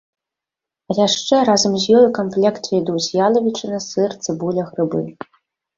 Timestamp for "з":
1.83-1.97